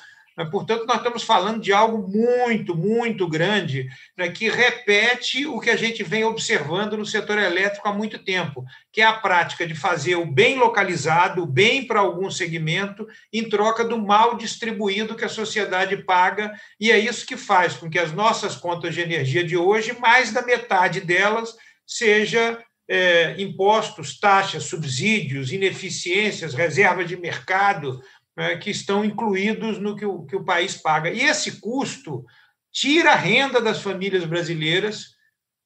Portanto, 0.50 0.86
nós 0.86 0.98
estamos 0.98 1.24
falando 1.24 1.62
de 1.62 1.74
algo 1.74 2.08
muito, 2.08 2.76
muito 2.76 3.28
grande, 3.28 3.88
né, 4.18 4.30
que 4.30 4.50
repete 4.50 5.46
o 5.46 5.60
que 5.60 5.70
a 5.70 5.76
gente 5.76 6.04
vem 6.04 6.24
observando 6.24 6.98
no 6.98 7.06
setor 7.06 7.38
elétrico 7.38 7.88
há 7.88 7.94
muito 7.94 8.18
tempo, 8.18 8.64
que 8.92 9.02
é 9.02 9.06
a 9.06 9.14
prática 9.14 9.68
de 9.68 9.76
fazer 9.76 10.16
o 10.16 10.26
bem 10.26 10.58
localizado, 10.58 11.44
o 11.44 11.46
bem 11.46 11.86
para 11.86 12.00
algum 12.00 12.32
segmento, 12.32 13.06
em 13.32 13.48
troca 13.48 13.84
do 13.84 13.98
mal 13.98 14.36
distribuído 14.36 15.16
que 15.16 15.26
a 15.26 15.30
sociedade 15.30 15.98
paga, 15.98 16.54
e 16.80 16.92
é 16.92 16.98
isso 16.98 17.26
que 17.26 17.36
faz 17.36 17.74
com 17.74 17.90
que 17.90 18.00
as 18.00 18.12
nossas 18.14 18.56
contas 18.56 18.96
de 18.96 19.02
energia 19.02 19.44
de 19.44 19.58
hoje, 19.58 19.98
mais 20.00 20.32
da 20.32 20.42
metade 20.42 21.02
delas, 21.02 21.54
seja 21.86 22.58
é, 22.90 23.36
impostos, 23.42 24.20
taxas, 24.20 24.66
subsídios, 24.66 25.52
ineficiências, 25.52 26.54
reserva 26.54 27.06
de 27.06 27.16
mercado, 27.16 28.02
né, 28.36 28.58
que 28.58 28.70
estão 28.70 29.04
incluídos 29.04 29.80
no 29.80 29.96
que 29.96 30.06
o, 30.06 30.26
que 30.26 30.36
o 30.36 30.44
país 30.44 30.78
paga. 30.78 31.10
E 31.10 31.22
esse 31.22 31.60
custo 31.60 32.26
tira 32.72 33.12
a 33.12 33.16
renda 33.16 33.62
das 33.62 33.82
famílias 33.82 34.24
brasileiras, 34.26 35.16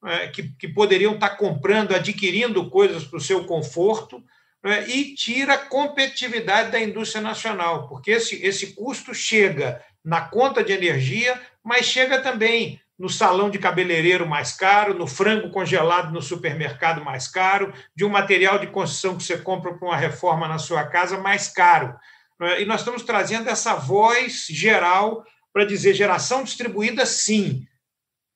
né, 0.01 0.27
que, 0.27 0.49
que 0.57 0.67
poderiam 0.67 1.13
estar 1.13 1.31
comprando, 1.31 1.95
adquirindo 1.95 2.69
coisas 2.69 3.03
para 3.03 3.17
o 3.17 3.21
seu 3.21 3.45
conforto, 3.45 4.23
né, 4.63 4.87
e 4.89 5.13
tira 5.13 5.53
a 5.53 5.65
competitividade 5.65 6.71
da 6.71 6.79
indústria 6.79 7.21
nacional, 7.21 7.87
porque 7.87 8.11
esse, 8.11 8.43
esse 8.43 8.73
custo 8.73 9.13
chega 9.13 9.83
na 10.03 10.21
conta 10.21 10.63
de 10.63 10.71
energia, 10.71 11.39
mas 11.63 11.85
chega 11.85 12.19
também 12.21 12.79
no 12.97 13.09
salão 13.09 13.49
de 13.49 13.59
cabeleireiro 13.59 14.27
mais 14.27 14.53
caro, 14.53 14.93
no 14.93 15.05
frango 15.05 15.49
congelado 15.49 16.13
no 16.13 16.21
supermercado 16.21 17.03
mais 17.03 17.27
caro, 17.27 17.73
de 17.95 18.05
um 18.05 18.09
material 18.09 18.57
de 18.57 18.67
construção 18.67 19.17
que 19.17 19.23
você 19.23 19.37
compra 19.37 19.73
para 19.73 19.87
uma 19.87 19.97
reforma 19.97 20.47
na 20.47 20.57
sua 20.57 20.85
casa 20.85 21.17
mais 21.17 21.47
caro. 21.49 21.93
É? 22.41 22.61
E 22.61 22.65
nós 22.65 22.81
estamos 22.81 23.03
trazendo 23.03 23.49
essa 23.49 23.75
voz 23.75 24.45
geral 24.49 25.25
para 25.53 25.65
dizer 25.65 25.93
geração 25.93 26.43
distribuída, 26.43 27.05
sim, 27.05 27.65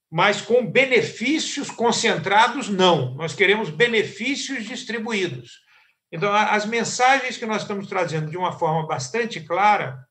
mas 0.10 0.42
com 0.42 0.66
benefícios 0.66 1.70
concentrados, 1.70 2.70
não. 2.70 3.14
Nós 3.16 3.34
queremos 3.34 3.70
benefícios 3.70 4.66
distribuídos. 4.66 5.60
Então, 6.12 6.34
as 6.34 6.66
mensagens 6.66 7.38
que 7.38 7.46
nós 7.46 7.62
estamos 7.62 7.88
trazendo 7.88 8.32
de 8.32 8.38
uma 8.38 8.52
forma 8.52 8.88
bastante 8.88 9.40
clara 9.42 10.04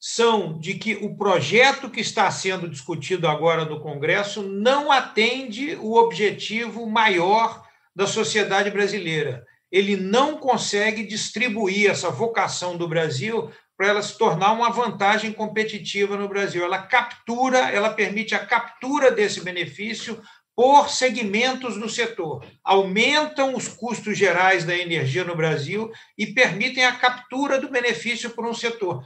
são 0.00 0.58
de 0.58 0.74
que 0.74 0.96
o 0.96 1.16
projeto 1.16 1.90
que 1.90 2.00
está 2.00 2.30
sendo 2.30 2.68
discutido 2.68 3.28
agora 3.28 3.64
no 3.64 3.80
Congresso 3.80 4.42
não 4.42 4.90
atende 4.90 5.76
o 5.76 5.94
objetivo 5.94 6.88
maior 6.88 7.64
da 7.94 8.06
sociedade 8.06 8.70
brasileira, 8.70 9.46
ele 9.72 9.96
não 9.96 10.36
consegue 10.36 11.02
distribuir 11.02 11.90
essa 11.90 12.10
vocação 12.10 12.76
do 12.76 12.86
Brasil 12.86 13.50
para 13.74 13.88
ela 13.88 14.02
se 14.02 14.18
tornar 14.18 14.52
uma 14.52 14.70
vantagem 14.70 15.32
competitiva 15.32 16.16
no 16.16 16.28
Brasil. 16.28 16.62
Ela 16.62 16.82
captura, 16.82 17.58
ela 17.70 17.90
permite 17.90 18.34
a 18.34 18.46
captura 18.46 19.10
desse 19.10 19.40
benefício 19.40 20.22
por 20.54 20.90
segmentos 20.90 21.78
do 21.78 21.88
setor. 21.88 22.44
Aumentam 22.62 23.56
os 23.56 23.68
custos 23.68 24.18
gerais 24.18 24.64
da 24.64 24.76
energia 24.76 25.24
no 25.24 25.34
Brasil 25.34 25.90
e 26.18 26.26
permitem 26.26 26.84
a 26.84 26.92
captura 26.92 27.58
do 27.58 27.70
benefício 27.70 28.30
por 28.30 28.46
um 28.46 28.52
setor. 28.52 29.02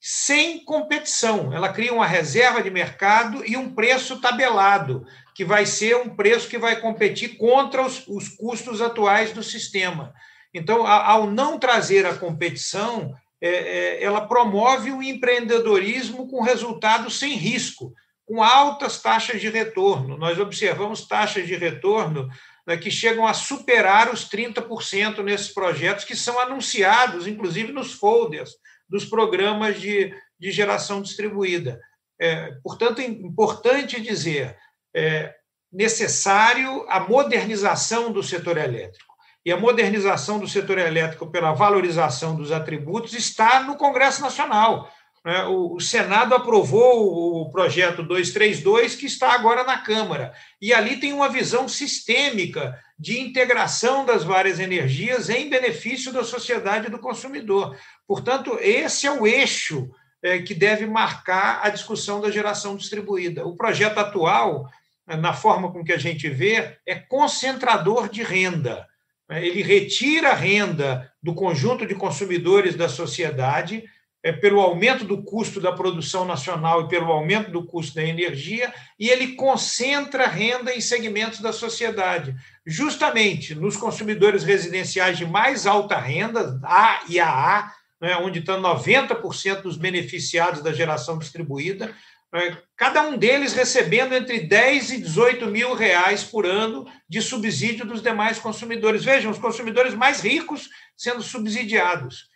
Sem 0.00 0.64
competição, 0.64 1.52
ela 1.52 1.68
cria 1.68 1.92
uma 1.92 2.06
reserva 2.06 2.62
de 2.62 2.70
mercado 2.70 3.44
e 3.44 3.54
um 3.54 3.74
preço 3.74 4.18
tabelado 4.18 5.04
que 5.34 5.44
vai 5.44 5.66
ser 5.66 5.94
um 5.96 6.08
preço 6.08 6.48
que 6.48 6.56
vai 6.56 6.80
competir 6.80 7.36
contra 7.36 7.82
os, 7.84 8.06
os 8.08 8.30
custos 8.30 8.80
atuais 8.80 9.32
do 9.32 9.42
sistema. 9.42 10.14
Então, 10.54 10.86
ao 10.86 11.30
não 11.30 11.58
trazer 11.58 12.06
a 12.06 12.14
competição, 12.14 13.14
é, 13.42 13.48
é, 13.48 14.02
ela 14.02 14.26
promove 14.26 14.90
o 14.90 15.02
empreendedorismo 15.02 16.26
com 16.28 16.42
resultados 16.42 17.18
sem 17.18 17.34
risco, 17.34 17.92
com 18.24 18.42
altas 18.42 19.02
taxas 19.02 19.38
de 19.38 19.50
retorno. 19.50 20.16
Nós 20.16 20.38
observamos 20.38 21.06
taxas 21.06 21.46
de 21.46 21.56
retorno 21.56 22.26
né, 22.66 22.78
que 22.78 22.90
chegam 22.90 23.26
a 23.26 23.34
superar 23.34 24.10
os 24.10 24.26
30% 24.30 25.22
nesses 25.22 25.48
projetos 25.48 26.06
que 26.06 26.16
são 26.16 26.40
anunciados, 26.40 27.26
inclusive 27.26 27.70
nos 27.70 27.92
folders 27.92 28.52
dos 28.90 29.04
programas 29.04 29.80
de, 29.80 30.12
de 30.38 30.50
geração 30.50 31.00
distribuída. 31.00 31.80
É, 32.20 32.52
portanto, 32.62 33.00
é 33.00 33.04
importante 33.04 34.00
dizer, 34.00 34.56
é, 34.94 35.34
necessário 35.72 36.84
a 36.88 37.00
modernização 37.00 38.12
do 38.12 38.22
setor 38.22 38.58
elétrico. 38.58 39.14
E 39.46 39.50
a 39.50 39.56
modernização 39.56 40.38
do 40.38 40.46
setor 40.46 40.76
elétrico 40.76 41.30
pela 41.30 41.52
valorização 41.52 42.36
dos 42.36 42.52
atributos 42.52 43.14
está 43.14 43.62
no 43.62 43.76
Congresso 43.76 44.20
Nacional. 44.20 44.92
Né? 45.24 45.44
O 45.44 45.78
Senado 45.80 46.34
aprovou 46.34 47.42
o 47.42 47.50
projeto 47.50 48.02
232, 48.02 48.96
que 48.96 49.06
está 49.06 49.32
agora 49.32 49.64
na 49.64 49.78
Câmara. 49.78 50.32
E 50.60 50.72
ali 50.72 50.96
tem 50.96 51.12
uma 51.12 51.28
visão 51.28 51.68
sistêmica 51.68 52.78
de 52.98 53.20
integração 53.20 54.04
das 54.04 54.24
várias 54.24 54.58
energias 54.58 55.28
em 55.28 55.48
benefício 55.48 56.12
da 56.12 56.24
sociedade 56.24 56.86
e 56.86 56.90
do 56.90 56.98
consumidor. 56.98 57.76
Portanto, 58.06 58.58
esse 58.60 59.06
é 59.06 59.10
o 59.10 59.26
eixo 59.26 59.90
é, 60.22 60.38
que 60.38 60.54
deve 60.54 60.86
marcar 60.86 61.60
a 61.62 61.70
discussão 61.70 62.20
da 62.20 62.30
geração 62.30 62.76
distribuída. 62.76 63.46
O 63.46 63.56
projeto 63.56 63.98
atual 63.98 64.68
na 65.16 65.32
forma 65.32 65.72
com 65.72 65.84
que 65.84 65.92
a 65.92 65.98
gente 65.98 66.28
vê, 66.28 66.76
é 66.86 66.94
concentrador 66.94 68.08
de 68.08 68.22
renda. 68.22 68.86
Ele 69.28 69.62
retira 69.62 70.30
a 70.30 70.34
renda 70.34 71.10
do 71.22 71.34
conjunto 71.34 71.86
de 71.86 71.94
consumidores 71.94 72.74
da 72.74 72.88
sociedade 72.88 73.84
é, 74.22 74.32
pelo 74.32 74.60
aumento 74.60 75.04
do 75.04 75.22
custo 75.22 75.60
da 75.60 75.72
produção 75.72 76.24
nacional 76.24 76.82
e 76.82 76.88
pelo 76.88 77.10
aumento 77.10 77.50
do 77.50 77.64
custo 77.64 77.94
da 77.94 78.04
energia, 78.04 78.72
e 78.98 79.08
ele 79.08 79.34
concentra 79.34 80.26
renda 80.26 80.74
em 80.74 80.80
segmentos 80.80 81.40
da 81.40 81.52
sociedade, 81.52 82.34
justamente 82.66 83.54
nos 83.54 83.76
consumidores 83.76 84.44
residenciais 84.44 85.16
de 85.16 85.26
mais 85.26 85.66
alta 85.66 85.98
renda, 85.98 86.60
A 86.62 87.00
e 87.08 87.18
AA, 87.18 87.72
né, 88.00 88.16
onde 88.16 88.40
estão 88.40 88.60
90% 88.60 89.62
dos 89.62 89.76
beneficiados 89.76 90.62
da 90.62 90.72
geração 90.72 91.18
distribuída, 91.18 91.94
é, 92.32 92.56
cada 92.76 93.02
um 93.02 93.18
deles 93.18 93.54
recebendo 93.54 94.14
entre 94.14 94.40
10 94.40 94.92
e 94.92 95.00
18 95.00 95.46
mil 95.46 95.74
reais 95.74 96.22
por 96.22 96.46
ano 96.46 96.86
de 97.08 97.20
subsídio 97.20 97.84
dos 97.84 98.00
demais 98.00 98.38
consumidores. 98.38 99.04
Vejam, 99.04 99.32
os 99.32 99.38
consumidores 99.38 99.94
mais 99.94 100.20
ricos 100.20 100.68
sendo 100.96 101.22
subsidiados. 101.22 102.28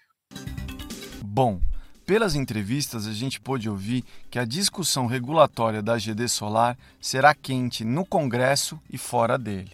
Bom, 1.22 1.60
pelas 2.06 2.34
entrevistas 2.34 3.06
a 3.06 3.12
gente 3.12 3.40
pôde 3.40 3.68
ouvir 3.68 4.04
que 4.30 4.38
a 4.38 4.44
discussão 4.44 5.06
regulatória 5.06 5.82
da 5.82 5.96
GD 5.98 6.28
Solar 6.28 6.76
será 7.00 7.34
quente 7.34 7.84
no 7.84 8.04
Congresso 8.04 8.78
e 8.90 8.98
fora 8.98 9.38
dele. 9.38 9.72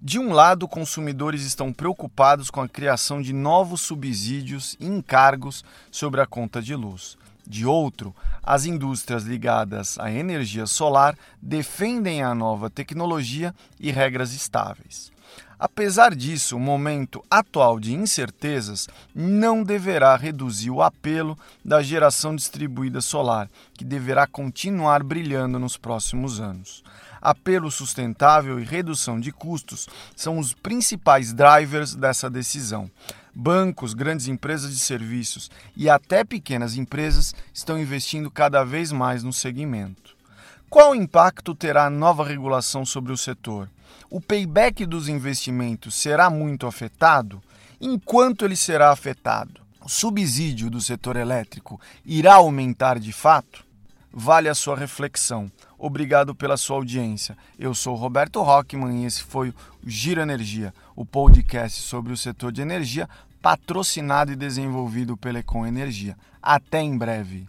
De 0.00 0.18
um 0.18 0.32
lado, 0.32 0.66
consumidores 0.66 1.42
estão 1.42 1.72
preocupados 1.72 2.50
com 2.50 2.62
a 2.62 2.68
criação 2.68 3.20
de 3.20 3.32
novos 3.32 3.82
subsídios 3.82 4.76
e 4.80 4.86
encargos 4.86 5.62
sobre 5.90 6.20
a 6.20 6.26
conta 6.26 6.62
de 6.62 6.74
luz. 6.74 7.18
De 7.46 7.66
outro, 7.66 8.14
as 8.42 8.64
indústrias 8.64 9.24
ligadas 9.24 9.98
à 9.98 10.10
energia 10.10 10.66
solar 10.66 11.18
defendem 11.42 12.22
a 12.22 12.34
nova 12.34 12.70
tecnologia 12.70 13.54
e 13.78 13.90
regras 13.90 14.32
estáveis. 14.32 15.10
Apesar 15.60 16.14
disso, 16.14 16.56
o 16.56 16.60
momento 16.60 17.22
atual 17.30 17.78
de 17.78 17.92
incertezas 17.92 18.88
não 19.14 19.62
deverá 19.62 20.16
reduzir 20.16 20.70
o 20.70 20.80
apelo 20.80 21.38
da 21.62 21.82
geração 21.82 22.34
distribuída 22.34 23.02
solar, 23.02 23.46
que 23.74 23.84
deverá 23.84 24.26
continuar 24.26 25.02
brilhando 25.02 25.58
nos 25.58 25.76
próximos 25.76 26.40
anos. 26.40 26.82
Apelo 27.20 27.70
sustentável 27.70 28.58
e 28.58 28.64
redução 28.64 29.20
de 29.20 29.30
custos 29.30 29.86
são 30.16 30.38
os 30.38 30.54
principais 30.54 31.34
drivers 31.34 31.94
dessa 31.94 32.30
decisão 32.30 32.90
bancos, 33.34 33.94
grandes 33.94 34.26
empresas 34.28 34.72
de 34.72 34.80
serviços 34.80 35.50
e 35.76 35.88
até 35.88 36.24
pequenas 36.24 36.76
empresas 36.76 37.34
estão 37.54 37.78
investindo 37.78 38.30
cada 38.30 38.64
vez 38.64 38.90
mais 38.90 39.22
no 39.22 39.32
segmento. 39.32 40.19
Qual 40.70 40.94
impacto 40.94 41.52
terá 41.52 41.86
a 41.86 41.90
nova 41.90 42.24
regulação 42.24 42.86
sobre 42.86 43.12
o 43.12 43.16
setor? 43.16 43.68
O 44.08 44.20
payback 44.20 44.86
dos 44.86 45.08
investimentos 45.08 45.96
será 45.96 46.30
muito 46.30 46.64
afetado? 46.64 47.42
Enquanto 47.80 48.44
ele 48.44 48.54
será 48.54 48.92
afetado, 48.92 49.60
o 49.84 49.88
subsídio 49.88 50.70
do 50.70 50.80
setor 50.80 51.16
elétrico 51.16 51.80
irá 52.06 52.34
aumentar 52.34 53.00
de 53.00 53.12
fato? 53.12 53.64
Vale 54.12 54.48
a 54.48 54.54
sua 54.54 54.76
reflexão. 54.76 55.50
Obrigado 55.76 56.36
pela 56.36 56.56
sua 56.56 56.76
audiência. 56.76 57.36
Eu 57.58 57.74
sou 57.74 57.96
Roberto 57.96 58.40
Rockman 58.40 59.02
e 59.02 59.06
esse 59.06 59.24
foi 59.24 59.48
o 59.48 59.54
Giro 59.84 60.20
Energia, 60.20 60.72
o 60.94 61.04
podcast 61.04 61.82
sobre 61.82 62.12
o 62.12 62.16
setor 62.16 62.52
de 62.52 62.62
energia, 62.62 63.08
patrocinado 63.42 64.30
e 64.30 64.36
desenvolvido 64.36 65.16
pela 65.16 65.40
Econ 65.40 65.66
Energia. 65.66 66.16
Até 66.40 66.80
em 66.80 66.96
breve. 66.96 67.48